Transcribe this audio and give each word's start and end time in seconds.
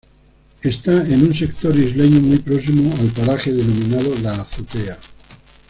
Está 0.63 0.93
en 1.05 1.21
un 1.27 1.35
sector 1.35 1.75
isleño 1.77 2.21
muy 2.21 2.39
próximo 2.39 2.91
al 2.99 3.09
paraje 3.09 3.51
denominado 3.53 4.15
La 4.23 4.33
Azotea. 4.33 4.97